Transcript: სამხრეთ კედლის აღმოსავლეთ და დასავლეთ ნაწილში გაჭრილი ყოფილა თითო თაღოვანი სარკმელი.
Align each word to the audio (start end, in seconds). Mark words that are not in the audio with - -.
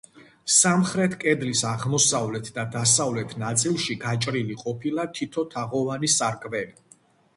სამხრეთ 0.51 1.11
კედლის 1.23 1.61
აღმოსავლეთ 1.71 2.49
და 2.57 2.65
დასავლეთ 2.77 3.35
ნაწილში 3.43 3.99
გაჭრილი 4.07 4.57
ყოფილა 4.65 5.07
თითო 5.19 5.49
თაღოვანი 5.57 6.15
სარკმელი. 6.19 6.79